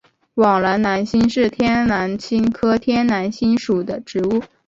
[0.33, 4.41] 网檐南星是天南星科天南星属的植物。